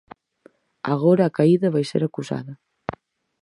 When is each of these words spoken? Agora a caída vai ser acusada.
Agora 0.93 1.23
a 1.25 1.33
caída 1.37 1.73
vai 1.75 1.83
ser 1.91 2.01
acusada. 2.03 2.53